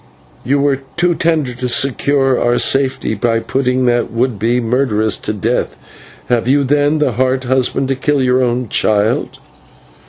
"You 0.43 0.57
were 0.59 0.77
too 0.97 1.13
tender 1.13 1.53
to 1.53 1.67
secure 1.69 2.39
our 2.39 2.57
safety 2.57 3.13
by 3.13 3.39
putting 3.39 3.85
that 3.85 4.11
would 4.11 4.39
be 4.39 4.59
murderess 4.59 5.15
to 5.17 5.31
death; 5.31 5.77
have 6.27 6.47
you, 6.47 6.63
then, 6.63 6.97
the 6.97 7.11
heart, 7.11 7.43
husband, 7.43 7.87
to 7.89 7.95
kill 7.95 8.19
your 8.23 8.41
own 8.41 8.67
child?" 8.67 9.37